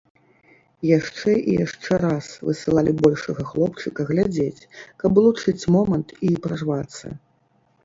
[0.97, 4.67] Яшчэ і яшчэ раз высылалі большага хлопчыка глядзець,
[5.05, 7.17] каб улучыць момант і прарвацца.